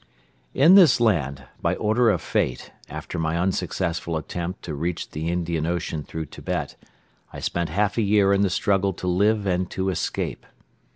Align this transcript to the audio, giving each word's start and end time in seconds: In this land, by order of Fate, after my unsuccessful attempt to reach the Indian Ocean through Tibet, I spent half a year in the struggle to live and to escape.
In 0.55 0.73
this 0.73 0.99
land, 0.99 1.43
by 1.61 1.75
order 1.75 2.09
of 2.09 2.23
Fate, 2.23 2.71
after 2.89 3.19
my 3.19 3.37
unsuccessful 3.37 4.17
attempt 4.17 4.63
to 4.63 4.73
reach 4.73 5.11
the 5.11 5.27
Indian 5.29 5.67
Ocean 5.67 6.01
through 6.01 6.25
Tibet, 6.25 6.75
I 7.31 7.39
spent 7.39 7.69
half 7.69 7.99
a 7.99 8.01
year 8.01 8.33
in 8.33 8.41
the 8.41 8.49
struggle 8.49 8.93
to 8.93 9.05
live 9.05 9.45
and 9.45 9.69
to 9.69 9.89
escape. 9.89 10.43